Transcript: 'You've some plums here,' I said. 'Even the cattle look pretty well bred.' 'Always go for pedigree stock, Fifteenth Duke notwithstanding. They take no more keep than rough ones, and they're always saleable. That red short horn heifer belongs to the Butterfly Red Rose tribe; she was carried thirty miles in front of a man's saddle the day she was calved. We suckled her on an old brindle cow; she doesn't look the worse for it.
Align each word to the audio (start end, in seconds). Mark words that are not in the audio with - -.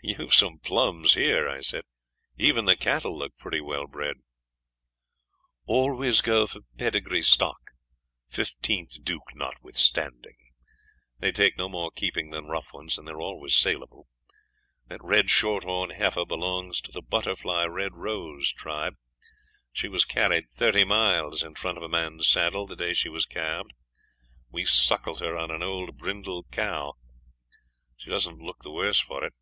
'You've 0.00 0.32
some 0.32 0.60
plums 0.60 1.14
here,' 1.14 1.48
I 1.48 1.58
said. 1.60 1.82
'Even 2.36 2.66
the 2.66 2.76
cattle 2.76 3.18
look 3.18 3.36
pretty 3.36 3.60
well 3.60 3.88
bred.' 3.88 4.18
'Always 5.66 6.20
go 6.22 6.46
for 6.46 6.60
pedigree 6.78 7.20
stock, 7.22 7.58
Fifteenth 8.28 9.02
Duke 9.02 9.34
notwithstanding. 9.34 10.36
They 11.18 11.32
take 11.32 11.58
no 11.58 11.68
more 11.68 11.90
keep 11.90 12.14
than 12.14 12.46
rough 12.46 12.72
ones, 12.72 12.96
and 12.96 13.08
they're 13.08 13.20
always 13.20 13.56
saleable. 13.56 14.06
That 14.86 15.02
red 15.02 15.30
short 15.30 15.64
horn 15.64 15.90
heifer 15.90 16.24
belongs 16.24 16.80
to 16.82 16.92
the 16.92 17.02
Butterfly 17.02 17.64
Red 17.64 17.92
Rose 17.96 18.52
tribe; 18.52 18.94
she 19.72 19.88
was 19.88 20.04
carried 20.04 20.48
thirty 20.48 20.84
miles 20.84 21.42
in 21.42 21.56
front 21.56 21.76
of 21.76 21.82
a 21.82 21.88
man's 21.88 22.28
saddle 22.28 22.68
the 22.68 22.76
day 22.76 22.92
she 22.92 23.08
was 23.08 23.26
calved. 23.26 23.72
We 24.48 24.64
suckled 24.64 25.18
her 25.20 25.36
on 25.36 25.50
an 25.50 25.64
old 25.64 25.98
brindle 25.98 26.44
cow; 26.44 26.94
she 27.96 28.10
doesn't 28.10 28.38
look 28.38 28.62
the 28.62 28.70
worse 28.70 29.00
for 29.00 29.24
it. 29.24 29.34